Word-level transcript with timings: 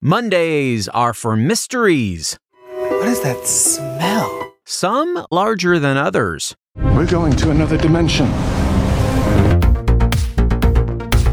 Mondays 0.00 0.86
are 0.86 1.12
for 1.12 1.34
mysteries. 1.34 2.38
What 2.76 3.08
is 3.08 3.20
that 3.22 3.44
smell? 3.48 4.54
Some 4.64 5.26
larger 5.32 5.80
than 5.80 5.96
others. 5.96 6.54
We're 6.76 7.04
going 7.04 7.34
to 7.34 7.50
another 7.50 7.76
dimension. 7.76 8.26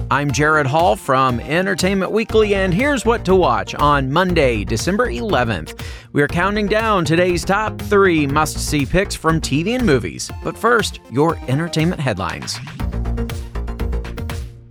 I'm 0.09 0.31
Gerrad 0.31 0.65
Hall 0.65 0.95
from 0.95 1.39
Entertainment 1.41 2.11
Weekly, 2.11 2.55
and 2.55 2.73
here's 2.73 3.05
what 3.05 3.23
to 3.25 3.35
watch 3.35 3.75
on 3.75 4.11
Monday, 4.11 4.63
December 4.63 5.11
11th. 5.11 5.79
We 6.13 6.23
are 6.23 6.27
counting 6.27 6.67
down 6.67 7.05
today's 7.05 7.45
top 7.45 7.79
three 7.83 8.25
must 8.25 8.57
see 8.57 8.83
picks 8.83 9.13
from 9.13 9.41
TV 9.41 9.75
and 9.75 9.85
movies. 9.85 10.31
But 10.43 10.57
first, 10.57 11.01
your 11.11 11.37
entertainment 11.47 12.01
headlines. 12.01 12.57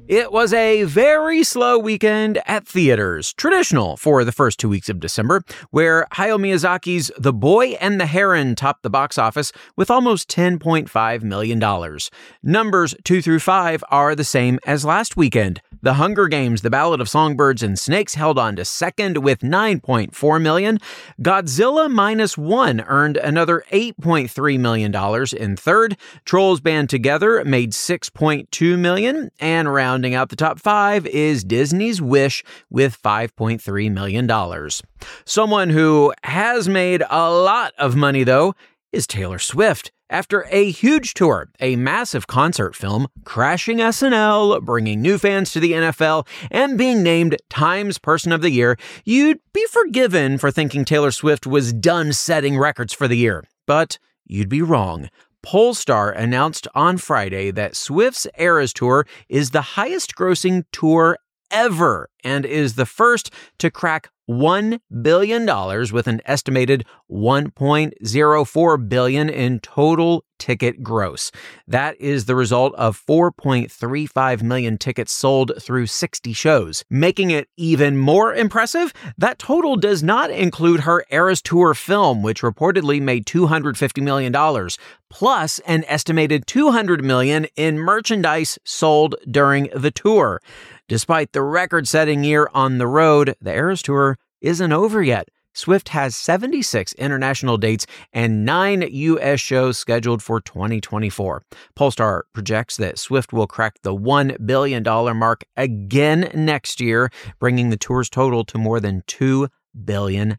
It 0.06 0.32
was 0.32 0.52
a 0.52 0.82
very 0.82 1.42
slow 1.44 1.78
weekend 1.78 2.38
at 2.44 2.66
theaters, 2.68 3.32
traditional 3.32 3.96
for 3.96 4.22
the 4.22 4.32
first 4.32 4.60
two 4.60 4.68
weeks 4.68 4.90
of 4.90 5.00
December, 5.00 5.42
where 5.70 6.06
Hayao 6.12 6.38
Miyazaki's 6.38 7.10
The 7.16 7.32
Boy 7.32 7.68
and 7.80 7.98
the 7.98 8.04
Heron 8.04 8.54
topped 8.54 8.82
the 8.82 8.90
box 8.90 9.16
office 9.16 9.50
with 9.76 9.90
almost 9.90 10.28
$10.5 10.28 11.22
million. 11.22 11.98
Numbers 12.42 12.94
2 13.04 13.22
through 13.22 13.38
5 13.38 13.82
are 13.88 14.14
the 14.14 14.24
same 14.24 14.58
as 14.66 14.84
last 14.84 15.16
weekend. 15.16 15.62
The 15.80 15.94
Hunger 15.94 16.28
Games, 16.28 16.62
The 16.62 16.70
Ballad 16.70 17.00
of 17.00 17.10
Songbirds 17.10 17.62
and 17.62 17.78
Snakes 17.78 18.14
held 18.14 18.38
on 18.38 18.56
to 18.56 18.64
second 18.64 19.18
with 19.18 19.40
9.4 19.40 20.40
million. 20.40 20.78
Godzilla 21.20 21.90
Minus 21.90 22.38
One 22.38 22.80
earned 22.82 23.18
another 23.18 23.64
8.3 23.70 24.58
million 24.58 24.90
dollars 24.90 25.32
in 25.32 25.56
third. 25.56 25.96
Trolls 26.24 26.60
Band 26.60 26.88
Together 26.88 27.44
made 27.44 27.72
6.2 27.72 28.78
million, 28.78 29.30
and 29.38 29.72
rounding 29.94 30.16
out 30.16 30.28
the 30.28 30.34
top 30.34 30.58
five 30.58 31.06
is 31.06 31.44
Disney's 31.44 32.02
Wish 32.02 32.42
with 32.68 33.00
5.3 33.00 33.92
million 33.92 34.26
dollars. 34.26 34.82
Someone 35.24 35.70
who 35.70 36.12
has 36.24 36.68
made 36.68 37.04
a 37.08 37.30
lot 37.30 37.72
of 37.78 37.94
money 37.94 38.24
though 38.24 38.54
is 38.90 39.06
Taylor 39.06 39.38
Swift. 39.38 39.92
After 40.10 40.46
a 40.50 40.68
huge 40.68 41.14
tour, 41.14 41.48
a 41.60 41.76
massive 41.76 42.26
concert 42.26 42.74
film, 42.74 43.06
crashing 43.24 43.78
SNL, 43.78 44.64
bringing 44.64 45.00
new 45.00 45.16
fans 45.16 45.52
to 45.52 45.60
the 45.60 45.72
NFL, 45.72 46.26
and 46.50 46.76
being 46.76 47.04
named 47.04 47.36
Times 47.48 47.98
Person 47.98 48.32
of 48.32 48.42
the 48.42 48.50
Year, 48.50 48.76
you'd 49.04 49.38
be 49.52 49.64
forgiven 49.70 50.38
for 50.38 50.50
thinking 50.50 50.84
Taylor 50.84 51.12
Swift 51.12 51.46
was 51.46 51.72
done 51.72 52.12
setting 52.12 52.58
records 52.58 52.92
for 52.92 53.06
the 53.06 53.16
year. 53.16 53.44
But 53.64 54.00
you'd 54.26 54.48
be 54.48 54.60
wrong. 54.60 55.08
Pollstar 55.44 56.16
announced 56.16 56.66
on 56.74 56.96
Friday 56.96 57.50
that 57.50 57.76
Swift's 57.76 58.26
Eras 58.38 58.72
Tour 58.72 59.06
is 59.28 59.50
the 59.50 59.60
highest 59.60 60.14
grossing 60.14 60.64
tour 60.72 61.18
ever 61.50 62.08
and 62.24 62.46
is 62.46 62.74
the 62.74 62.86
first 62.86 63.30
to 63.58 63.70
crack 63.70 64.10
$1 64.28 64.80
billion 65.02 65.46
with 65.92 66.06
an 66.06 66.20
estimated 66.24 66.84
1.04 67.10 68.88
billion 68.88 69.28
in 69.28 69.60
total 69.60 70.24
ticket 70.38 70.82
gross. 70.82 71.30
That 71.66 71.98
is 72.00 72.26
the 72.26 72.34
result 72.34 72.74
of 72.74 73.00
4.35 73.06 74.42
million 74.42 74.78
tickets 74.78 75.12
sold 75.12 75.52
through 75.60 75.86
60 75.86 76.32
shows. 76.32 76.84
Making 76.90 77.30
it 77.30 77.48
even 77.56 77.96
more 77.96 78.34
impressive, 78.34 78.92
that 79.16 79.38
total 79.38 79.76
does 79.76 80.02
not 80.02 80.30
include 80.30 80.80
her 80.80 81.04
Eras 81.10 81.40
Tour 81.40 81.72
film, 81.74 82.22
which 82.22 82.42
reportedly 82.42 83.00
made 83.00 83.26
$250 83.26 84.02
million, 84.02 84.68
plus 85.08 85.60
an 85.60 85.84
estimated 85.86 86.46
200 86.46 87.04
million 87.04 87.46
in 87.56 87.78
merchandise 87.78 88.58
sold 88.64 89.14
during 89.30 89.70
the 89.74 89.90
tour. 89.90 90.40
Despite 90.88 91.32
the 91.32 91.40
record 91.40 91.88
setting 91.88 92.24
year 92.24 92.50
on 92.52 92.76
the 92.76 92.86
road, 92.86 93.34
the 93.40 93.54
Eras 93.54 93.80
Tour 93.80 94.13
isn't 94.44 94.72
over 94.72 95.02
yet. 95.02 95.28
Swift 95.54 95.90
has 95.90 96.16
76 96.16 96.92
international 96.94 97.56
dates 97.56 97.86
and 98.12 98.44
nine 98.44 98.82
U.S. 98.90 99.38
shows 99.40 99.78
scheduled 99.78 100.20
for 100.20 100.40
2024. 100.40 101.42
Pollstar 101.78 102.22
projects 102.32 102.76
that 102.76 102.98
Swift 102.98 103.32
will 103.32 103.46
crack 103.46 103.80
the 103.82 103.94
$1 103.94 104.44
billion 104.44 104.82
mark 105.16 105.44
again 105.56 106.30
next 106.34 106.80
year, 106.80 107.10
bringing 107.38 107.70
the 107.70 107.76
tour's 107.76 108.10
total 108.10 108.44
to 108.44 108.58
more 108.58 108.80
than 108.80 109.02
$2 109.02 109.48
billion. 109.84 110.38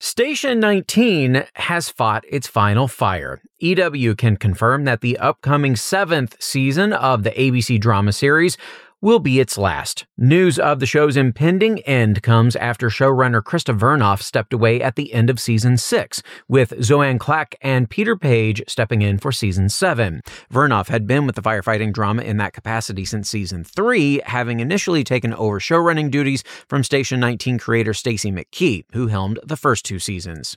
Station 0.00 0.58
19 0.58 1.44
has 1.54 1.88
fought 1.88 2.24
its 2.28 2.48
final 2.48 2.88
fire. 2.88 3.40
EW 3.60 4.16
can 4.16 4.36
confirm 4.36 4.84
that 4.84 5.00
the 5.00 5.16
upcoming 5.18 5.76
seventh 5.76 6.42
season 6.42 6.92
of 6.92 7.22
the 7.22 7.30
ABC 7.30 7.80
drama 7.80 8.12
series 8.12 8.56
will 9.02 9.18
be 9.18 9.40
its 9.40 9.58
last. 9.58 10.06
News 10.16 10.58
of 10.58 10.80
the 10.80 10.86
show's 10.86 11.16
impending 11.16 11.80
end 11.80 12.22
comes 12.22 12.56
after 12.56 12.88
showrunner 12.88 13.42
Krista 13.42 13.76
Vernoff 13.76 14.22
stepped 14.22 14.54
away 14.54 14.80
at 14.80 14.94
the 14.94 15.12
end 15.12 15.28
of 15.28 15.40
season 15.40 15.76
six, 15.76 16.22
with 16.48 16.70
Zoanne 16.78 17.18
Clack 17.18 17.56
and 17.60 17.90
Peter 17.90 18.16
Paige 18.16 18.62
stepping 18.68 19.02
in 19.02 19.18
for 19.18 19.32
season 19.32 19.68
seven. 19.68 20.22
Vernoff 20.50 20.88
had 20.88 21.06
been 21.06 21.26
with 21.26 21.34
the 21.34 21.42
firefighting 21.42 21.92
drama 21.92 22.22
in 22.22 22.36
that 22.36 22.52
capacity 22.52 23.04
since 23.04 23.28
season 23.28 23.64
three, 23.64 24.22
having 24.24 24.60
initially 24.60 25.02
taken 25.02 25.34
over 25.34 25.58
showrunning 25.58 26.10
duties 26.10 26.44
from 26.68 26.84
Station 26.84 27.18
19 27.18 27.58
creator 27.58 27.92
Stacey 27.92 28.30
McKee, 28.30 28.84
who 28.92 29.08
helmed 29.08 29.40
the 29.42 29.56
first 29.56 29.84
two 29.84 29.98
seasons. 29.98 30.56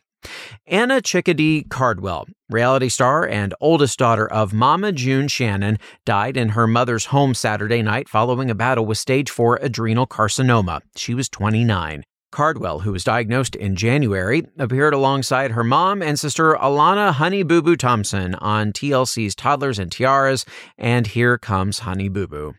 Anna 0.68 1.02
Chickadee 1.02 1.64
Cardwell, 1.64 2.28
reality 2.50 2.90
star 2.90 3.28
and 3.28 3.54
oldest 3.60 4.00
daughter 4.00 4.28
of 4.32 4.54
Mama 4.54 4.92
June 4.92 5.28
Shannon, 5.28 5.78
died 6.06 6.38
in 6.38 6.50
her 6.50 6.68
mother's 6.68 7.06
home 7.06 7.34
Saturday 7.34 7.82
night 7.82 8.10
following 8.10 8.50
a 8.50 8.56
battle 8.56 8.86
with 8.86 8.98
stage 8.98 9.30
4 9.30 9.60
adrenal 9.62 10.08
carcinoma. 10.08 10.82
She 10.96 11.14
was 11.14 11.30
29. 11.30 12.04
Cardwell, 12.32 12.80
who 12.80 12.92
was 12.92 13.06
diagnosed 13.06 13.56
in 13.56 13.78
January, 13.78 14.44
appeared 14.60 14.94
alongside 14.94 15.52
her 15.52 15.64
mom 15.64 16.02
and 16.02 16.20
sister 16.20 16.54
Alana 16.56 17.14
Honey 17.14 17.44
Boo 17.44 17.62
Boo 17.62 17.78
Thompson 17.78 18.36
on 18.36 18.74
TLC's 18.74 19.36
Toddlers 19.36 19.80
and 19.80 19.90
Tiaras 19.90 20.46
and 20.78 21.08
Here 21.08 21.38
Comes 21.38 21.80
Honey 21.80 22.10
Boo 22.10 22.28
Boo. 22.28 22.56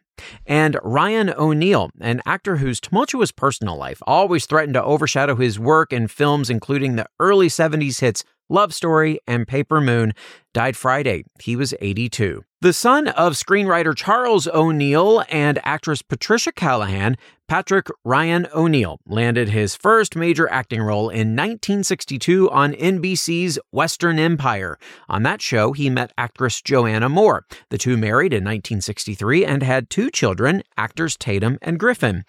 And 0.47 0.79
Ryan 0.83 1.31
O'Neal, 1.37 1.91
an 2.01 2.23
actor 2.27 2.57
whose 2.57 2.81
tumultuous 2.81 3.33
personal 3.33 3.77
life 3.77 4.03
always 4.07 4.47
threatened 4.47 4.75
to 4.75 4.85
overshadow 4.85 5.37
his 5.37 5.59
work 5.59 5.93
in 5.93 6.09
films 6.09 6.51
including 6.51 6.97
the 6.97 7.07
early 7.19 7.49
70s 7.49 8.01
hits 8.01 8.25
Love 8.49 8.73
Story 8.73 9.19
and 9.27 9.47
Paper 9.49 9.81
Moon, 9.81 10.13
died 10.57 10.75
Friday. 10.75 11.23
He 11.39 11.55
was 11.55 11.75
82. 11.83 12.43
The 12.63 12.73
son 12.73 13.09
of 13.09 13.35
screenwriter 13.35 13.95
Charles 13.95 14.49
O'Neal 14.49 15.23
and 15.29 15.61
actress 15.63 16.01
Patricia 16.01 16.51
Callahan, 16.51 17.19
Patrick 17.47 17.89
Ryan 18.05 18.49
O'Neal 18.55 18.99
landed 19.07 19.51
his 19.51 19.77
first 19.77 20.17
major 20.17 20.51
acting 20.51 20.81
role 20.81 21.11
in 21.11 21.37
1962 21.37 22.51
on 22.51 22.73
NBC's 22.73 23.59
Western 23.71 24.19
Empire. 24.19 24.79
On 25.11 25.23
that 25.25 25.43
show, 25.43 25.73
he 25.73 25.91
met 25.91 26.15
actress 26.17 26.63
Joanna 26.63 27.11
Moore. 27.11 27.45
The 27.69 27.77
two 27.77 27.99
married 27.99 28.33
in 28.33 28.43
1963 28.43 29.45
and 29.45 29.63
had 29.63 29.91
two 29.91 30.11
children, 30.11 30.63
actors 30.79 31.19
Tatum 31.19 31.59
and 31.61 31.79
Griffin. 31.79 32.25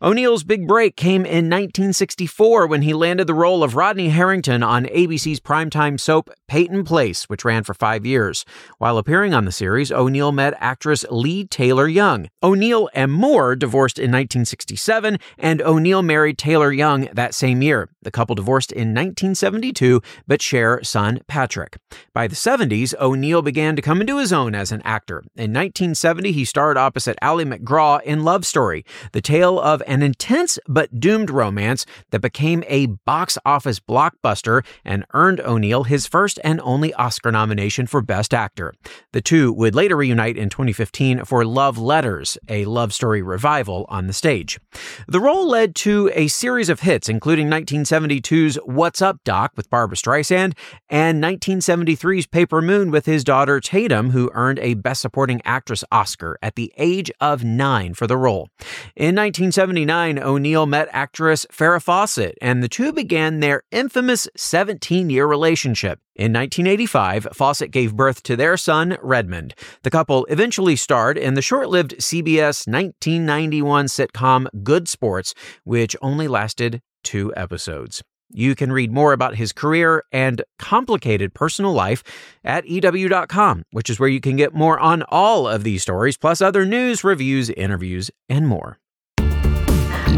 O'Neal's 0.00 0.44
big 0.44 0.68
break 0.68 0.94
came 0.94 1.22
in 1.26 1.50
1964 1.50 2.68
when 2.68 2.82
he 2.82 2.94
landed 2.94 3.26
the 3.26 3.34
role 3.34 3.64
of 3.64 3.74
Rodney 3.74 4.10
Harrington 4.10 4.62
on 4.62 4.84
ABC's 4.84 5.40
primetime 5.40 5.98
soap 5.98 6.30
Peyton 6.46 6.84
Place, 6.84 7.24
which 7.24 7.44
ran 7.44 7.64
for 7.68 7.74
five 7.74 8.06
years. 8.06 8.46
While 8.78 8.96
appearing 8.96 9.34
on 9.34 9.44
the 9.44 9.52
series, 9.52 9.92
O'Neal 9.92 10.32
met 10.32 10.54
actress 10.58 11.04
Leigh 11.10 11.44
Taylor 11.44 11.86
Young. 11.86 12.30
O'Neal 12.42 12.88
and 12.94 13.12
Moore 13.12 13.54
divorced 13.54 13.98
in 13.98 14.10
1967, 14.10 15.18
and 15.36 15.60
O'Neal 15.60 16.00
married 16.00 16.38
Taylor 16.38 16.72
Young 16.72 17.10
that 17.12 17.34
same 17.34 17.60
year. 17.60 17.90
The 18.00 18.10
couple 18.10 18.34
divorced 18.34 18.72
in 18.72 18.94
1972, 18.94 20.00
but 20.26 20.40
share 20.40 20.82
son 20.82 21.20
Patrick. 21.26 21.76
By 22.14 22.26
the 22.26 22.34
70s, 22.34 22.94
O'Neal 22.98 23.42
began 23.42 23.76
to 23.76 23.82
come 23.82 24.00
into 24.00 24.16
his 24.16 24.32
own 24.32 24.54
as 24.54 24.72
an 24.72 24.80
actor. 24.82 25.18
In 25.36 25.52
1970, 25.52 26.32
he 26.32 26.46
starred 26.46 26.78
opposite 26.78 27.18
Ali 27.20 27.44
MacGraw 27.44 28.00
in 28.02 28.24
Love 28.24 28.46
Story, 28.46 28.82
the 29.12 29.20
tale 29.20 29.60
of 29.60 29.82
an 29.86 30.00
intense 30.00 30.58
but 30.66 30.98
doomed 30.98 31.28
romance 31.28 31.84
that 32.12 32.20
became 32.22 32.64
a 32.66 32.86
box 32.86 33.36
office 33.44 33.78
blockbuster 33.78 34.64
and 34.86 35.04
earned 35.12 35.40
O'Neal 35.40 35.84
his 35.84 36.06
first 36.06 36.40
and 36.42 36.62
only 36.62 36.94
Oscar 36.94 37.30
nomination 37.30 37.57
nomination 37.58 37.88
for 37.88 38.00
Best 38.00 38.32
Actor. 38.32 38.72
The 39.12 39.20
two 39.20 39.52
would 39.52 39.74
later 39.74 39.96
reunite 39.96 40.36
in 40.36 40.48
2015 40.48 41.24
for 41.24 41.44
Love 41.44 41.76
Letters, 41.76 42.38
a 42.48 42.64
love 42.66 42.92
story 42.94 43.20
revival 43.20 43.84
on 43.88 44.06
the 44.06 44.12
stage. 44.12 44.60
The 45.08 45.18
role 45.18 45.48
led 45.48 45.74
to 45.76 46.08
a 46.14 46.28
series 46.28 46.68
of 46.68 46.80
hits, 46.80 47.08
including 47.08 47.48
1972's 47.48 48.56
What's 48.64 49.02
Up 49.02 49.18
Doc 49.24 49.52
with 49.56 49.68
Barbra 49.70 49.96
Streisand 49.96 50.56
and 50.88 51.22
1973's 51.22 52.28
Paper 52.28 52.62
Moon 52.62 52.92
with 52.92 53.06
his 53.06 53.24
daughter 53.24 53.58
Tatum, 53.58 54.10
who 54.10 54.30
earned 54.34 54.60
a 54.60 54.74
Best 54.74 55.02
Supporting 55.02 55.42
Actress 55.44 55.82
Oscar 55.90 56.38
at 56.40 56.54
the 56.54 56.72
age 56.76 57.10
of 57.20 57.42
nine 57.42 57.94
for 57.94 58.06
the 58.06 58.16
role. 58.16 58.50
In 58.94 59.16
1979, 59.16 60.18
O'Neal 60.20 60.66
met 60.66 60.88
actress 60.92 61.44
Farrah 61.52 61.82
Fawcett, 61.82 62.38
and 62.40 62.62
the 62.62 62.68
two 62.68 62.92
began 62.92 63.40
their 63.40 63.62
infamous 63.72 64.28
17 64.36 65.10
year 65.10 65.26
relationship. 65.26 65.98
In 66.18 66.32
1985, 66.32 67.28
Fawcett 67.32 67.70
gave 67.70 67.94
birth 67.94 68.24
to 68.24 68.34
their 68.34 68.56
son, 68.56 68.98
Redmond. 69.00 69.54
The 69.84 69.90
couple 69.90 70.26
eventually 70.26 70.74
starred 70.74 71.16
in 71.16 71.34
the 71.34 71.42
short 71.42 71.68
lived 71.68 71.94
CBS 71.98 72.66
1991 72.66 73.86
sitcom 73.86 74.48
Good 74.64 74.88
Sports, 74.88 75.32
which 75.62 75.94
only 76.02 76.26
lasted 76.26 76.82
two 77.04 77.32
episodes. 77.36 78.02
You 78.30 78.56
can 78.56 78.72
read 78.72 78.90
more 78.90 79.12
about 79.12 79.36
his 79.36 79.52
career 79.52 80.02
and 80.10 80.42
complicated 80.58 81.34
personal 81.34 81.72
life 81.72 82.02
at 82.42 82.66
EW.com, 82.66 83.62
which 83.70 83.88
is 83.88 84.00
where 84.00 84.08
you 84.08 84.20
can 84.20 84.34
get 84.34 84.52
more 84.52 84.76
on 84.80 85.04
all 85.04 85.46
of 85.46 85.62
these 85.62 85.82
stories, 85.82 86.16
plus 86.16 86.42
other 86.42 86.66
news, 86.66 87.04
reviews, 87.04 87.48
interviews, 87.50 88.10
and 88.28 88.48
more. 88.48 88.78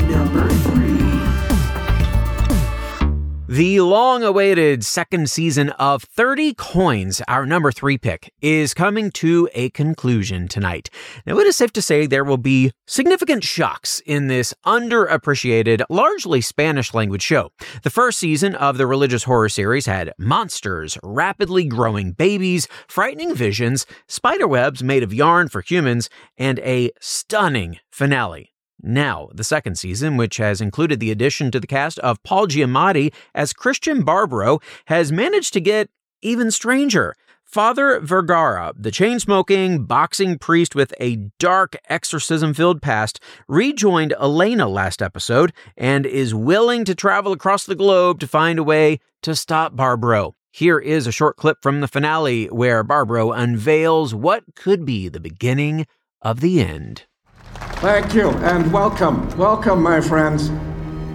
Number. 0.08 0.69
The 3.50 3.81
long 3.81 4.23
awaited 4.23 4.85
second 4.85 5.29
season 5.29 5.70
of 5.70 6.05
30 6.05 6.55
Coins, 6.55 7.20
our 7.26 7.44
number 7.44 7.73
three 7.73 7.99
pick, 7.99 8.32
is 8.41 8.75
coming 8.75 9.11
to 9.11 9.49
a 9.55 9.70
conclusion 9.70 10.47
tonight. 10.47 10.88
Now, 11.26 11.37
it 11.41 11.49
is 11.49 11.56
safe 11.56 11.73
to 11.73 11.82
say 11.82 12.06
there 12.06 12.23
will 12.23 12.37
be 12.37 12.70
significant 12.87 13.43
shocks 13.43 14.00
in 14.06 14.29
this 14.29 14.55
underappreciated, 14.64 15.82
largely 15.91 16.41
Spanish 16.41 16.94
language 16.94 17.23
show. 17.23 17.50
The 17.82 17.91
first 17.91 18.20
season 18.20 18.55
of 18.55 18.79
the 18.79 18.87
religious 18.87 19.25
horror 19.25 19.49
series 19.49 19.87
had 19.87 20.12
monsters, 20.17 20.96
rapidly 21.03 21.64
growing 21.64 22.12
babies, 22.12 22.69
frightening 22.87 23.35
visions, 23.35 23.85
spiderwebs 24.06 24.85
made 24.85 25.03
of 25.03 25.12
yarn 25.12 25.49
for 25.49 25.61
humans, 25.61 26.08
and 26.38 26.61
a 26.61 26.93
stunning 27.00 27.81
finale. 27.91 28.53
Now, 28.82 29.29
the 29.35 29.44
second 29.44 29.77
season, 29.77 30.17
which 30.17 30.38
has 30.38 30.61
included 30.61 31.00
the 31.00 31.11
addition 31.11 31.50
to 31.50 31.61
the 31.61 31.67
cast 31.67 31.99
of 32.00 32.23
Paul 32.23 32.47
Giamatti 32.47 33.12
as 33.35 33.53
Christian 33.53 34.03
Barbaro, 34.03 34.61
has 34.87 35.12
managed 35.12 35.53
to 35.55 35.61
get 35.61 35.91
even 36.23 36.50
stranger. 36.50 37.15
Father 37.44 37.99
Vergara, 37.99 38.73
the 38.77 38.93
chain 38.93 39.19
smoking, 39.19 39.85
boxing 39.85 40.38
priest 40.38 40.77
with 40.77 40.94
a 41.00 41.17
dark 41.41 41.77
exorcism 41.88 42.55
filled 42.55 42.81
past, 42.81 43.19
rejoined 43.49 44.12
Elena 44.21 44.69
last 44.69 45.03
episode 45.03 45.53
and 45.77 46.06
is 46.06 46.32
willing 46.32 46.85
to 46.85 46.94
travel 46.94 47.32
across 47.32 47.67
the 47.67 47.75
globe 47.75 48.21
to 48.21 48.29
find 48.29 48.61
a 48.61 48.62
way 48.62 49.00
to 49.23 49.35
stop 49.35 49.75
Barbaro. 49.75 50.37
Here 50.53 50.79
is 50.79 51.09
a 51.09 51.12
short 51.12 51.37
clip 51.37 51.59
from 51.61 51.81
the 51.81 51.88
finale 51.88 52.47
where 52.47 52.85
Barbaro 52.85 53.32
unveils 53.32 54.15
what 54.15 54.44
could 54.55 54.85
be 54.85 55.09
the 55.09 55.19
beginning 55.19 55.87
of 56.23 56.41
the 56.41 56.61
end. 56.61 57.06
Thank 57.55 58.14
you 58.14 58.31
and 58.31 58.73
welcome. 58.73 59.29
Welcome, 59.37 59.82
my 59.82 60.00
friends. 60.00 60.50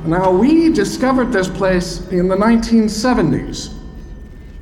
Now, 0.06 0.32
we 0.32 0.72
discovered 0.72 1.32
this 1.32 1.48
place 1.48 2.08
in 2.10 2.28
the 2.28 2.36
1970s. 2.36 3.74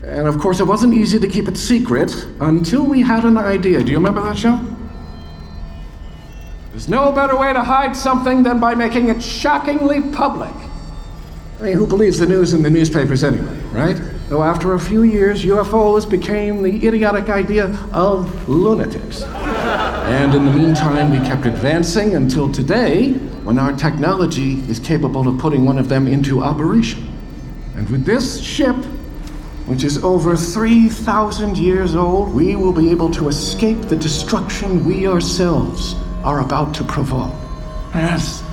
And 0.03 0.27
of 0.27 0.37
course, 0.39 0.59
it 0.59 0.67
wasn't 0.67 0.93
easy 0.93 1.19
to 1.19 1.27
keep 1.27 1.47
it 1.47 1.57
secret 1.57 2.27
until 2.41 2.85
we 2.85 3.01
had 3.01 3.23
an 3.23 3.37
idea. 3.37 3.81
Do 3.83 3.91
you 3.91 3.97
remember 3.97 4.21
that 4.23 4.37
show? 4.37 4.59
There's 6.71 6.89
no 6.89 7.11
better 7.11 7.37
way 7.37 7.53
to 7.53 7.61
hide 7.61 7.95
something 7.95 8.43
than 8.43 8.59
by 8.59 8.75
making 8.75 9.09
it 9.09 9.21
shockingly 9.21 10.01
public. 10.11 10.53
I 11.59 11.63
mean, 11.63 11.77
who 11.77 11.87
believes 11.87 12.19
the 12.19 12.25
news 12.25 12.53
in 12.53 12.63
the 12.63 12.69
newspapers 12.69 13.23
anyway, 13.23 13.57
right? 13.71 14.01
Though 14.27 14.43
after 14.43 14.73
a 14.73 14.79
few 14.79 15.03
years, 15.03 15.45
UFOs 15.45 16.09
became 16.09 16.63
the 16.63 16.87
idiotic 16.87 17.29
idea 17.29 17.67
of 17.93 18.49
lunatics. 18.49 19.23
And 19.63 20.33
in 20.33 20.45
the 20.45 20.51
meantime, 20.51 21.11
we 21.11 21.17
kept 21.19 21.45
advancing 21.45 22.15
until 22.15 22.51
today, 22.51 23.13
when 23.43 23.57
our 23.57 23.73
technology 23.73 24.59
is 24.69 24.79
capable 24.79 25.27
of 25.27 25.37
putting 25.39 25.65
one 25.65 25.77
of 25.77 25.89
them 25.89 26.07
into 26.07 26.43
operation. 26.43 27.07
And 27.75 27.89
with 27.89 28.05
this 28.05 28.41
ship, 28.41 28.75
which 29.65 29.83
is 29.83 30.03
over 30.03 30.35
3,000 30.35 31.57
years 31.57 31.95
old, 31.95 32.33
we 32.33 32.55
will 32.55 32.73
be 32.73 32.91
able 32.91 33.11
to 33.11 33.29
escape 33.29 33.81
the 33.83 33.95
destruction 33.95 34.85
we 34.85 35.07
ourselves 35.07 35.95
are 36.23 36.41
about 36.41 36.73
to 36.75 36.83
provoke. 36.83 37.33
Yes, 37.93 38.43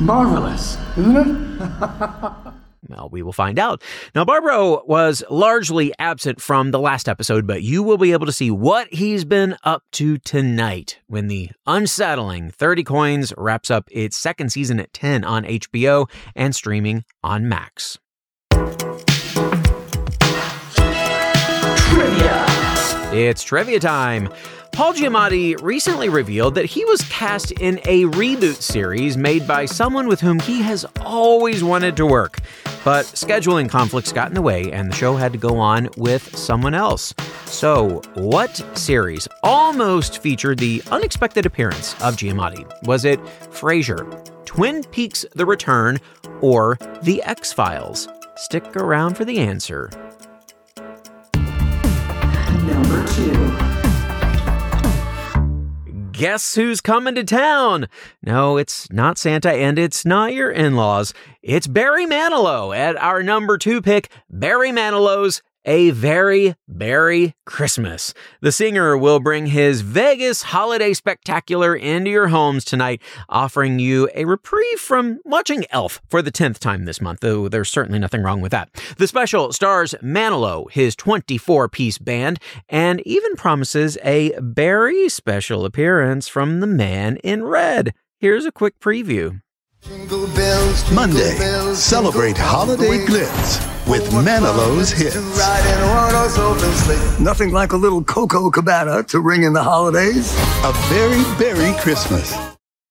marvelous, 0.00 0.78
isn't 0.96 1.16
it? 1.16 2.32
Well, 2.88 3.08
we 3.10 3.22
will 3.22 3.32
find 3.32 3.58
out. 3.58 3.82
Now, 4.14 4.24
Barbaro 4.24 4.84
was 4.84 5.24
largely 5.30 5.92
absent 5.98 6.40
from 6.40 6.70
the 6.70 6.78
last 6.78 7.08
episode, 7.08 7.46
but 7.46 7.62
you 7.62 7.82
will 7.82 7.96
be 7.96 8.12
able 8.12 8.26
to 8.26 8.32
see 8.32 8.50
what 8.50 8.88
he's 8.92 9.24
been 9.24 9.56
up 9.64 9.84
to 9.92 10.18
tonight 10.18 10.98
when 11.06 11.28
the 11.28 11.50
unsettling 11.66 12.50
30 12.50 12.84
Coins 12.84 13.32
wraps 13.38 13.70
up 13.70 13.88
its 13.90 14.16
second 14.16 14.50
season 14.50 14.78
at 14.80 14.92
10 14.92 15.24
on 15.24 15.44
HBO 15.44 16.10
and 16.34 16.54
streaming 16.54 17.04
on 17.22 17.48
Max. 17.48 17.98
Trivia. 21.90 22.46
It's 23.12 23.42
trivia 23.44 23.80
time. 23.80 24.28
Paul 24.74 24.92
Giamatti 24.92 25.54
recently 25.62 26.08
revealed 26.08 26.56
that 26.56 26.64
he 26.64 26.84
was 26.84 27.00
cast 27.02 27.52
in 27.52 27.78
a 27.84 28.06
reboot 28.06 28.60
series 28.60 29.16
made 29.16 29.46
by 29.46 29.66
someone 29.66 30.08
with 30.08 30.20
whom 30.20 30.40
he 30.40 30.62
has 30.62 30.84
always 31.00 31.62
wanted 31.62 31.96
to 31.96 32.04
work. 32.04 32.40
But 32.84 33.06
scheduling 33.06 33.68
conflicts 33.68 34.10
got 34.10 34.30
in 34.30 34.34
the 34.34 34.42
way, 34.42 34.72
and 34.72 34.90
the 34.90 34.96
show 34.96 35.14
had 35.14 35.32
to 35.32 35.38
go 35.38 35.58
on 35.58 35.90
with 35.96 36.36
someone 36.36 36.74
else. 36.74 37.14
So, 37.46 38.02
what 38.14 38.56
series 38.76 39.28
almost 39.44 40.18
featured 40.18 40.58
the 40.58 40.82
unexpected 40.90 41.46
appearance 41.46 41.92
of 42.02 42.16
Giamatti? 42.16 42.68
Was 42.82 43.04
it 43.04 43.20
Frasier, 43.52 44.04
Twin 44.44 44.82
Peaks 44.90 45.24
The 45.36 45.46
Return, 45.46 46.00
or 46.40 46.78
The 47.02 47.22
X 47.22 47.52
Files? 47.52 48.08
Stick 48.34 48.76
around 48.76 49.16
for 49.16 49.24
the 49.24 49.38
answer. 49.38 49.88
Number 52.66 53.06
two. 53.12 53.73
Guess 56.14 56.54
who's 56.54 56.80
coming 56.80 57.16
to 57.16 57.24
town? 57.24 57.88
No, 58.22 58.56
it's 58.56 58.88
not 58.92 59.18
Santa 59.18 59.50
and 59.50 59.80
it's 59.80 60.04
not 60.04 60.32
your 60.32 60.48
in 60.48 60.76
laws. 60.76 61.12
It's 61.42 61.66
Barry 61.66 62.06
Manilow 62.06 62.76
at 62.76 62.94
our 62.96 63.20
number 63.24 63.58
two 63.58 63.82
pick, 63.82 64.12
Barry 64.30 64.70
Manilow's 64.70 65.42
A 65.64 65.90
Very 65.90 66.54
Barry 66.68 67.34
Christmas. 67.46 68.12
The 68.40 68.52
singer 68.52 68.96
will 68.98 69.20
bring 69.20 69.46
his 69.46 69.80
Vegas 69.80 70.42
holiday 70.42 70.92
spectacular 70.92 71.74
into 71.74 72.10
your 72.10 72.28
homes 72.28 72.64
tonight, 72.64 73.00
offering 73.28 73.78
you 73.78 74.08
a 74.14 74.24
reprieve 74.24 74.78
from 74.78 75.20
watching 75.24 75.64
Elf 75.70 76.00
for 76.08 76.22
the 76.22 76.32
10th 76.32 76.58
time 76.58 76.84
this 76.84 77.00
month, 77.00 77.20
though 77.20 77.48
there's 77.48 77.70
certainly 77.70 77.98
nothing 77.98 78.22
wrong 78.22 78.40
with 78.40 78.52
that. 78.52 78.70
The 78.98 79.06
special 79.06 79.52
stars 79.52 79.94
Manilow, 80.02 80.70
his 80.70 80.94
24 80.96 81.68
piece 81.68 81.98
band, 81.98 82.38
and 82.68 83.00
even 83.06 83.36
promises 83.36 83.96
a 84.04 84.34
very 84.40 85.08
special 85.08 85.64
appearance 85.64 86.28
from 86.28 86.60
the 86.60 86.66
man 86.66 87.16
in 87.18 87.44
red. 87.44 87.94
Here's 88.18 88.44
a 88.44 88.52
quick 88.52 88.80
preview. 88.80 89.40
Monday, 90.92 91.34
celebrate 91.74 92.38
holiday 92.38 93.04
glitz 93.04 93.60
with 93.86 94.02
Manilow's 94.12 94.90
hits. 94.90 95.16
Nothing 97.20 97.52
like 97.52 97.72
a 97.72 97.76
little 97.76 98.02
Copacabana 98.02 99.06
to 99.08 99.20
ring 99.20 99.42
in 99.42 99.52
the 99.52 99.62
holidays. 99.62 100.32
A 100.64 100.72
very 100.88 101.22
Barry 101.38 101.78
Christmas. 101.80 102.34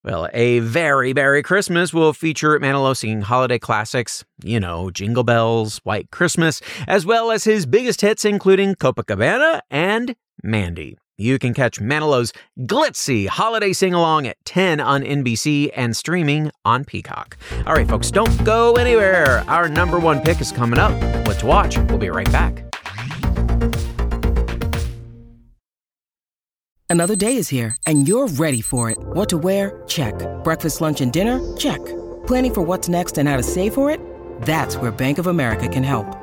Well, 0.04 0.30
a 0.34 0.60
very 0.60 1.14
Merry 1.14 1.42
Christmas 1.42 1.94
will 1.94 2.14
feature 2.14 2.60
Manilow 2.60 2.96
singing 2.96 3.22
holiday 3.22 3.58
classics, 3.58 4.24
you 4.44 4.60
know, 4.60 4.92
Jingle 4.92 5.24
Bells, 5.24 5.80
White 5.84 6.12
Christmas, 6.12 6.62
as 6.88 7.08
well 7.08 7.32
as 7.32 7.46
his 7.46 7.66
biggest 7.66 8.02
hits, 8.02 8.24
including 8.24 8.76
Copacabana 8.76 9.62
and 9.72 10.16
Mandy. 10.44 10.98
You 11.18 11.38
can 11.38 11.54
catch 11.54 11.80
Manilow's 11.80 12.34
glitzy 12.60 13.28
holiday 13.28 13.72
sing 13.72 13.94
along 13.94 14.26
at 14.26 14.44
10 14.46 14.80
on 14.80 15.04
NBC 15.04 15.70
and 15.76 15.96
streaming 15.96 16.50
on 16.66 16.86
Peacock. 16.86 17.38
All 17.68 17.76
right, 17.76 17.88
folks, 17.88 18.10
don't 18.10 18.44
go 18.44 18.78
anywhere. 18.78 19.44
Our 19.48 19.70
number 19.70 20.00
one 20.00 20.22
pick 20.22 20.42
is 20.42 20.52
coming 20.52 20.80
up. 20.80 20.92
What 21.28 21.38
to 21.40 21.46
watch? 21.46 21.78
We'll 21.78 22.00
be 22.00 22.10
right 22.10 22.32
back. 22.32 22.64
Another 26.90 27.16
day 27.16 27.38
is 27.38 27.50
here, 27.50 27.76
and 27.88 28.08
you're 28.08 28.28
ready 28.28 28.62
for 28.62 28.90
it. 28.90 28.98
What 29.00 29.30
to 29.30 29.38
wear? 29.38 29.84
Check. 29.88 30.14
Breakfast, 30.44 30.80
lunch, 30.80 31.02
and 31.02 31.12
dinner? 31.12 31.40
Check. 31.58 31.84
Planning 32.28 32.54
for 32.54 32.62
what's 32.62 32.88
next 32.88 33.18
and 33.18 33.28
how 33.28 33.36
to 33.38 33.44
save 33.44 33.74
for 33.74 33.90
it? 33.90 34.00
That's 34.42 34.78
where 34.78 34.92
Bank 34.92 35.18
of 35.18 35.26
America 35.28 35.68
can 35.68 35.84
help. 35.84 36.23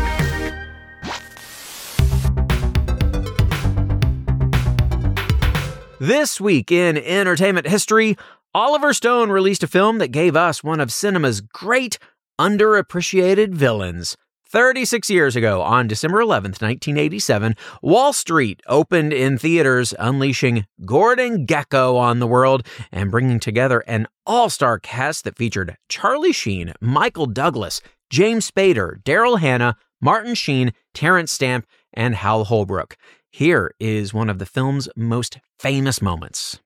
This 6.01 6.41
week 6.41 6.71
in 6.71 6.97
entertainment 6.97 7.67
history, 7.67 8.17
Oliver 8.55 8.91
Stone 8.91 9.29
released 9.29 9.61
a 9.61 9.67
film 9.67 9.99
that 9.99 10.07
gave 10.07 10.35
us 10.35 10.63
one 10.63 10.79
of 10.79 10.91
cinema's 10.91 11.41
great 11.41 11.99
underappreciated 12.39 13.53
villains. 13.53 14.17
36 14.49 15.11
years 15.11 15.35
ago, 15.35 15.61
on 15.61 15.87
December 15.87 16.17
11th, 16.17 16.59
1987, 16.59 17.55
Wall 17.83 18.13
Street 18.13 18.63
opened 18.65 19.13
in 19.13 19.37
theaters, 19.37 19.93
unleashing 19.99 20.65
Gordon 20.83 21.45
Gekko 21.45 21.95
on 21.99 22.17
the 22.17 22.25
world 22.25 22.65
and 22.91 23.11
bringing 23.11 23.39
together 23.39 23.81
an 23.81 24.07
all 24.25 24.49
star 24.49 24.79
cast 24.79 25.23
that 25.25 25.37
featured 25.37 25.77
Charlie 25.87 26.33
Sheen, 26.33 26.73
Michael 26.81 27.27
Douglas, 27.27 27.79
James 28.09 28.49
Spader, 28.49 29.03
Daryl 29.03 29.39
Hannah, 29.39 29.77
Martin 30.01 30.33
Sheen, 30.33 30.73
Terence 30.95 31.31
Stamp, 31.31 31.67
and 31.93 32.15
Hal 32.15 32.45
Holbrook. 32.45 32.97
Here 33.33 33.73
is 33.79 34.13
one 34.13 34.29
of 34.29 34.39
the 34.39 34.45
film's 34.45 34.89
most 34.93 35.39
famous 35.57 36.01
moments. 36.01 36.59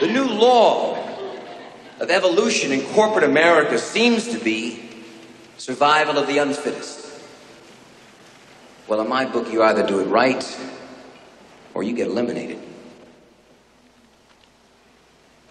The 0.00 0.08
new 0.08 0.24
law 0.24 0.98
of 2.00 2.10
evolution 2.10 2.72
in 2.72 2.80
corporate 2.92 3.22
America 3.22 3.78
seems 3.78 4.26
to 4.32 4.40
be 4.40 4.90
survival 5.56 6.18
of 6.18 6.26
the 6.26 6.38
unfittest. 6.38 7.22
Well, 8.88 9.00
in 9.00 9.08
my 9.08 9.24
book, 9.24 9.52
you 9.52 9.62
either 9.62 9.86
do 9.86 10.00
it 10.00 10.06
right 10.06 10.44
or 11.72 11.84
you 11.84 11.94
get 11.94 12.08
eliminated. 12.08 12.58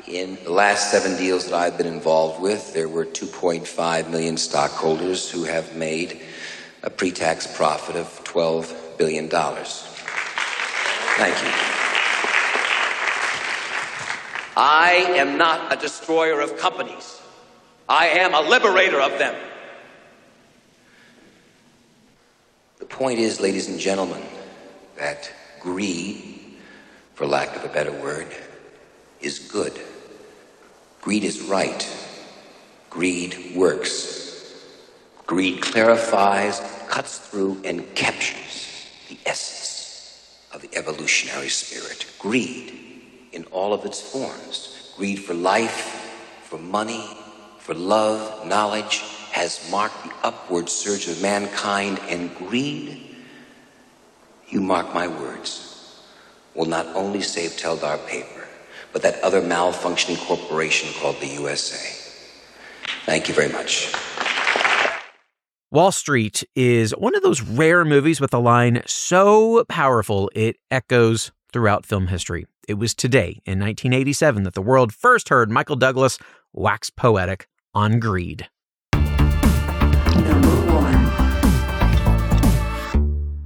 In 0.09 0.35
the 0.43 0.51
last 0.51 0.91
seven 0.91 1.15
deals 1.15 1.45
that 1.45 1.53
I've 1.53 1.77
been 1.77 1.87
involved 1.87 2.41
with, 2.41 2.73
there 2.73 2.89
were 2.89 3.05
2.5 3.05 4.09
million 4.09 4.35
stockholders 4.35 5.31
who 5.31 5.45
have 5.45 5.73
made 5.77 6.21
a 6.83 6.89
pre 6.89 7.11
tax 7.11 7.47
profit 7.47 7.95
of 7.95 8.07
$12 8.25 8.88
billion. 8.99 9.29
dollars. 9.29 9.83
Thank 11.17 11.35
you. 11.41 11.49
I 14.57 15.13
am 15.15 15.37
not 15.37 15.71
a 15.71 15.77
destroyer 15.77 16.41
of 16.41 16.57
companies. 16.57 17.21
I 17.87 18.07
am 18.07 18.33
a 18.33 18.41
liberator 18.41 18.99
of 18.99 19.17
them. 19.17 19.35
The 22.79 22.85
point 22.85 23.19
is, 23.19 23.39
ladies 23.39 23.69
and 23.69 23.79
gentlemen, 23.79 24.21
that 24.97 25.31
greed, 25.61 26.57
for 27.15 27.25
lack 27.25 27.55
of 27.55 27.63
a 27.63 27.69
better 27.69 27.93
word, 27.93 28.27
is 29.21 29.39
good. 29.39 29.79
Greed 31.01 31.23
is 31.23 31.41
right. 31.43 31.87
Greed 32.89 33.53
works. 33.55 34.65
Greed 35.25 35.61
clarifies, 35.61 36.59
cuts 36.89 37.17
through, 37.19 37.61
and 37.63 37.95
captures 37.95 38.48
the 39.09 39.17
essence 39.25 40.49
of 40.53 40.61
the 40.61 40.69
evolutionary 40.77 41.49
spirit. 41.49 42.05
Greed 42.19 42.73
in 43.33 43.43
all 43.45 43.73
of 43.73 43.85
its 43.85 43.99
forms. 43.99 44.93
Greed 44.95 45.19
for 45.19 45.33
life, 45.33 46.41
for 46.43 46.57
money, 46.57 47.03
for 47.59 47.73
love, 47.73 48.47
knowledge 48.47 49.01
has 49.31 49.69
marked 49.69 50.03
the 50.03 50.13
upward 50.23 50.69
surge 50.69 51.07
of 51.07 51.21
mankind, 51.21 51.99
and 52.09 52.35
greed, 52.35 53.15
you 54.47 54.59
mark 54.59 54.93
my 54.93 55.07
words, 55.07 56.01
will 56.55 56.65
not 56.65 56.87
only 56.95 57.21
save 57.21 57.51
Teldar 57.51 58.05
paper, 58.07 58.47
but 58.91 59.03
that 59.03 59.21
other 59.21 59.41
malfunctioning 59.41 60.17
corporation 60.25 60.89
called 60.99 61.19
the 61.21 61.27
USA. 61.27 61.95
Thank 63.05 63.27
you 63.27 63.35
very 63.35 63.51
much. 63.51 63.93
Wall 65.71 65.91
Street 65.91 66.43
is 66.55 66.95
one 66.97 67.13
of 67.15 67.21
those 67.21 67.43
rare 67.43 67.85
movies 67.85 68.19
with 68.19 68.33
a 68.33 68.39
line 68.39 68.81
so 68.87 69.63
powerful 69.69 70.31
it 70.33 70.55
echoes 70.71 71.31
throughout 71.53 71.85
film 71.85 72.07
history. 72.07 72.47
It 72.67 72.73
was 72.73 72.95
today, 72.95 73.39
in 73.45 73.59
1987, 73.59 74.41
that 74.43 74.55
the 74.55 74.63
world 74.63 74.91
first 74.91 75.29
heard 75.29 75.51
Michael 75.51 75.75
Douglas 75.75 76.17
wax 76.53 76.89
poetic 76.89 77.47
on 77.75 77.99
greed. 77.99 78.47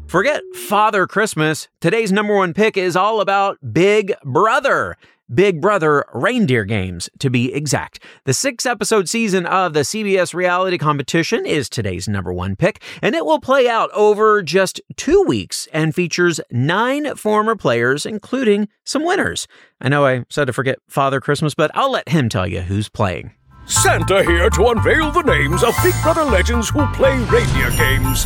Forget 0.08 0.44
Father 0.54 1.08
Christmas. 1.08 1.68
Today's 1.82 2.14
number 2.14 2.36
one 2.36 2.54
pick 2.54 2.78
is 2.78 2.96
all 2.96 3.20
about 3.20 3.58
Big 3.74 4.14
Brother. 4.24 4.96
Big 5.34 5.62
Brother 5.62 6.06
Reindeer 6.14 6.66
Games, 6.66 7.10
to 7.20 7.30
be 7.30 7.54
exact. 7.54 8.04
The 8.26 8.34
six 8.34 8.66
episode 8.66 9.08
season 9.08 9.46
of 9.46 9.74
the 9.74 9.82
CBS 9.82 10.34
reality 10.34 10.78
competition 10.78 11.46
is 11.46 11.70
today's 11.70 12.08
number 12.08 12.34
one 12.34 12.56
pick, 12.56 12.82
and 13.02 13.16
it 13.16 13.26
will 13.26 13.40
play 13.40 13.68
out 13.68 13.90
over 13.94 14.42
just 14.42 14.82
two 14.96 15.22
weeks 15.24 15.68
and 15.74 15.96
features 15.96 16.40
nine 16.52 17.16
former 17.16 17.56
players, 17.56 18.06
including 18.06 18.68
some 18.84 19.06
winners. 19.06 19.48
I 19.80 19.90
know 19.90 20.06
I 20.06 20.26
said 20.30 20.46
to 20.46 20.54
forget 20.54 20.80
Father 20.90 21.22
Christmas, 21.22 21.56
but 21.56 21.72
I'll 21.74 21.92
let 21.92 22.10
him 22.10 22.30
tell 22.30 22.48
you 22.48 22.62
who's 22.62 22.90
playing. 22.90 23.32
Santa 23.66 24.24
here 24.24 24.50
to 24.50 24.68
unveil 24.68 25.12
the 25.12 25.22
names 25.22 25.64
of 25.64 25.74
Big 25.84 25.94
Brother 26.04 26.24
legends 26.24 26.70
who 26.70 26.86
play 26.88 27.18
reindeer 27.26 27.70
games. 27.72 28.26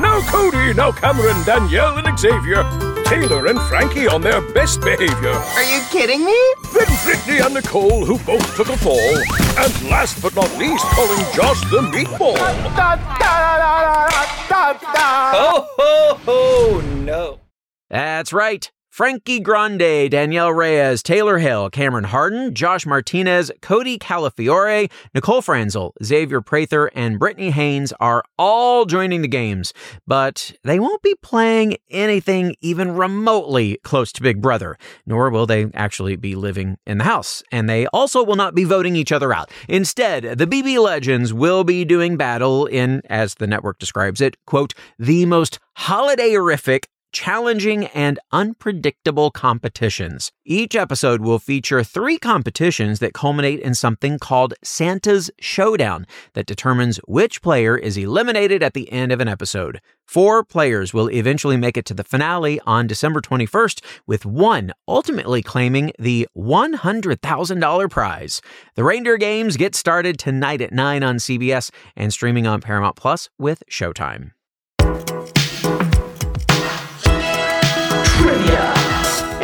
Now 0.00 0.20
Cody, 0.28 0.74
now 0.74 0.92
Cameron, 0.92 1.42
Danielle 1.44 1.98
and 1.98 2.18
Xavier, 2.18 2.62
Taylor 3.04 3.46
and 3.46 3.60
Frankie 3.62 4.06
on 4.06 4.20
their 4.20 4.40
best 4.52 4.80
behavior. 4.80 5.32
Are 5.32 5.64
you 5.64 5.80
kidding 5.90 6.24
me? 6.24 6.38
Then 6.72 6.86
Britney 7.04 7.44
and 7.44 7.54
Nicole 7.54 8.04
who 8.04 8.18
both 8.20 8.56
took 8.56 8.68
a 8.68 8.76
fall. 8.76 9.16
And 9.58 9.90
last 9.90 10.22
but 10.22 10.34
not 10.34 10.56
least, 10.56 10.84
calling 10.86 11.24
Josh 11.34 11.60
the 11.70 11.80
meatball. 11.92 12.36
Ho 15.32 15.66
ho 15.78 16.18
ho 16.24 16.80
no. 16.80 17.40
That's 17.90 18.32
right. 18.32 18.70
Frankie 18.96 19.40
Grande, 19.40 20.10
Danielle 20.10 20.54
Reyes, 20.54 21.02
Taylor 21.02 21.36
Hale, 21.36 21.68
Cameron 21.68 22.04
Hardin, 22.04 22.54
Josh 22.54 22.86
Martinez, 22.86 23.52
Cody 23.60 23.98
Calafiore, 23.98 24.90
Nicole 25.14 25.42
Franzel, 25.42 25.92
Xavier 26.02 26.40
Prather, 26.40 26.86
and 26.94 27.20
Britney 27.20 27.50
Haynes 27.50 27.92
are 28.00 28.24
all 28.38 28.86
joining 28.86 29.20
the 29.20 29.28
games, 29.28 29.74
but 30.06 30.54
they 30.64 30.80
won't 30.80 31.02
be 31.02 31.14
playing 31.16 31.76
anything 31.90 32.56
even 32.62 32.92
remotely 32.92 33.78
close 33.84 34.12
to 34.12 34.22
Big 34.22 34.40
Brother, 34.40 34.78
nor 35.04 35.28
will 35.28 35.44
they 35.44 35.66
actually 35.74 36.16
be 36.16 36.34
living 36.34 36.78
in 36.86 36.96
the 36.96 37.04
house. 37.04 37.42
And 37.52 37.68
they 37.68 37.86
also 37.88 38.24
will 38.24 38.34
not 38.34 38.54
be 38.54 38.64
voting 38.64 38.96
each 38.96 39.12
other 39.12 39.30
out. 39.30 39.50
Instead, 39.68 40.38
the 40.38 40.46
BB 40.46 40.82
Legends 40.82 41.34
will 41.34 41.64
be 41.64 41.84
doing 41.84 42.16
battle 42.16 42.64
in, 42.64 43.02
as 43.10 43.34
the 43.34 43.46
network 43.46 43.78
describes 43.78 44.22
it, 44.22 44.42
quote, 44.46 44.72
the 44.98 45.26
most 45.26 45.58
holiday-horrific 45.74 46.88
challenging 47.16 47.86
and 47.86 48.18
unpredictable 48.30 49.30
competitions. 49.30 50.30
Each 50.44 50.76
episode 50.76 51.22
will 51.22 51.38
feature 51.38 51.82
three 51.82 52.18
competitions 52.18 52.98
that 52.98 53.14
culminate 53.14 53.58
in 53.60 53.74
something 53.74 54.18
called 54.18 54.52
Santa's 54.62 55.30
Showdown 55.40 56.06
that 56.34 56.44
determines 56.44 56.98
which 57.08 57.40
player 57.40 57.74
is 57.74 57.96
eliminated 57.96 58.62
at 58.62 58.74
the 58.74 58.92
end 58.92 59.12
of 59.12 59.20
an 59.20 59.28
episode. 59.28 59.80
Four 60.04 60.44
players 60.44 60.92
will 60.92 61.08
eventually 61.10 61.56
make 61.56 61.78
it 61.78 61.86
to 61.86 61.94
the 61.94 62.04
finale 62.04 62.60
on 62.66 62.86
December 62.86 63.22
21st, 63.22 63.82
with 64.06 64.26
one 64.26 64.74
ultimately 64.86 65.40
claiming 65.40 65.92
the 65.98 66.28
$100,000 66.36 67.90
prize. 67.90 68.42
The 68.74 68.84
Reindeer 68.84 69.16
Games 69.16 69.56
get 69.56 69.74
started 69.74 70.18
tonight 70.18 70.60
at 70.60 70.70
9 70.70 71.02
on 71.02 71.16
CBS 71.16 71.70
and 71.96 72.12
streaming 72.12 72.46
on 72.46 72.60
Paramount 72.60 72.96
Plus 72.96 73.30
with 73.38 73.62
Showtime. 73.70 74.32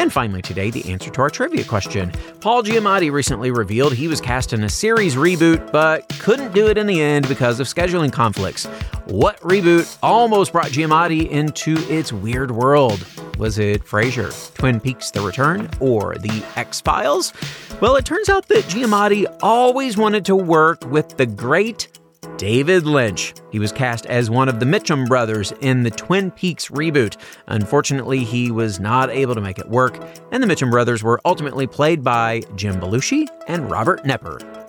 And 0.02 0.12
finally, 0.12 0.42
today, 0.42 0.70
the 0.70 0.90
answer 0.90 1.10
to 1.10 1.20
our 1.20 1.30
trivia 1.30 1.64
question. 1.64 2.10
Paul 2.40 2.64
Giamatti 2.64 3.12
recently 3.12 3.52
revealed 3.52 3.94
he 3.94 4.08
was 4.08 4.20
cast 4.20 4.52
in 4.52 4.64
a 4.64 4.68
series 4.68 5.14
reboot, 5.14 5.70
but 5.70 6.08
couldn't 6.18 6.52
do 6.52 6.66
it 6.66 6.76
in 6.76 6.88
the 6.88 7.00
end 7.00 7.28
because 7.28 7.60
of 7.60 7.68
scheduling 7.68 8.12
conflicts. 8.12 8.66
What 9.06 9.38
reboot 9.40 9.96
almost 10.02 10.52
brought 10.52 10.68
Giamatti 10.68 11.30
into 11.30 11.76
its 11.88 12.12
weird 12.12 12.50
world? 12.50 13.06
Was 13.38 13.58
it 13.58 13.84
Frasier, 13.84 14.32
Twin 14.54 14.80
Peaks 14.80 15.10
The 15.12 15.20
Return, 15.20 15.70
or 15.78 16.16
The 16.16 16.44
X 16.56 16.80
Files? 16.80 17.32
Well, 17.80 17.94
it 17.96 18.04
turns 18.04 18.28
out 18.28 18.48
that 18.48 18.64
Giamatti 18.64 19.26
always 19.40 19.96
wanted 19.96 20.24
to 20.26 20.34
work 20.34 20.84
with 20.86 21.16
the 21.16 21.26
great 21.26 21.88
David 22.36 22.86
Lynch. 22.86 23.34
He 23.50 23.58
was 23.58 23.70
cast 23.70 24.06
as 24.06 24.28
one 24.28 24.48
of 24.48 24.58
the 24.58 24.66
Mitchum 24.66 25.06
brothers 25.06 25.52
in 25.60 25.82
the 25.82 25.90
Twin 25.90 26.30
Peaks 26.30 26.68
reboot. 26.68 27.16
Unfortunately, 27.46 28.24
he 28.24 28.50
was 28.50 28.80
not 28.80 29.10
able 29.10 29.34
to 29.34 29.40
make 29.40 29.58
it 29.58 29.68
work, 29.68 30.02
and 30.32 30.42
the 30.42 30.46
Mitchum 30.46 30.70
brothers 30.70 31.02
were 31.02 31.20
ultimately 31.24 31.66
played 31.66 32.02
by 32.02 32.42
Jim 32.56 32.80
Belushi 32.80 33.28
and 33.46 33.70
Robert 33.70 34.02
Knepper. 34.04 34.61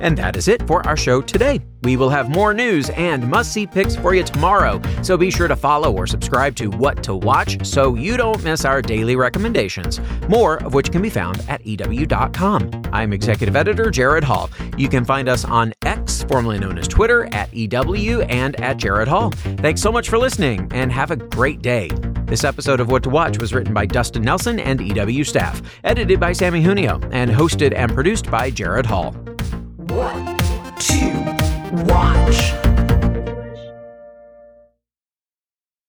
And 0.00 0.16
that 0.18 0.36
is 0.36 0.48
it 0.48 0.66
for 0.66 0.86
our 0.86 0.96
show 0.96 1.20
today. 1.20 1.60
We 1.82 1.96
will 1.96 2.10
have 2.10 2.28
more 2.28 2.52
news 2.52 2.90
and 2.90 3.28
must 3.28 3.52
see 3.52 3.66
picks 3.66 3.94
for 3.94 4.14
you 4.14 4.24
tomorrow, 4.24 4.80
so 5.02 5.16
be 5.16 5.30
sure 5.30 5.48
to 5.48 5.56
follow 5.56 5.92
or 5.92 6.06
subscribe 6.06 6.56
to 6.56 6.68
What 6.68 7.02
to 7.04 7.14
Watch 7.14 7.64
so 7.64 7.94
you 7.94 8.16
don't 8.16 8.42
miss 8.42 8.64
our 8.64 8.82
daily 8.82 9.14
recommendations, 9.14 10.00
more 10.28 10.62
of 10.64 10.74
which 10.74 10.90
can 10.90 11.02
be 11.02 11.10
found 11.10 11.44
at 11.48 11.64
EW.com. 11.64 12.82
I'm 12.92 13.12
Executive 13.12 13.54
Editor 13.54 13.86
Gerrad 13.86 14.24
Hall. 14.24 14.50
You 14.76 14.88
can 14.88 15.04
find 15.04 15.28
us 15.28 15.44
on 15.44 15.72
X, 15.84 16.24
formerly 16.24 16.58
known 16.58 16.78
as 16.78 16.88
Twitter, 16.88 17.26
at 17.32 17.52
EW 17.54 18.22
and 18.22 18.60
at 18.60 18.78
Gerrad 18.78 19.06
Hall. 19.06 19.30
Thanks 19.58 19.80
so 19.80 19.92
much 19.92 20.08
for 20.08 20.18
listening 20.18 20.68
and 20.72 20.90
have 20.90 21.10
a 21.10 21.16
great 21.16 21.62
day. 21.62 21.90
This 22.24 22.44
episode 22.44 22.80
of 22.80 22.90
What 22.90 23.02
to 23.04 23.10
Watch 23.10 23.38
was 23.38 23.54
written 23.54 23.72
by 23.72 23.86
Dustin 23.86 24.22
Nelson 24.22 24.60
and 24.60 24.80
EW 24.80 25.24
staff, 25.24 25.62
edited 25.84 26.20
by 26.20 26.32
Samee 26.32 26.62
Junio, 26.62 27.00
and 27.12 27.30
hosted 27.30 27.72
and 27.74 27.94
produced 27.94 28.30
by 28.30 28.50
Gerrad 28.50 28.84
Hall. 28.84 29.14
What 29.88 30.38
to 30.80 31.84
watch? 31.86 32.67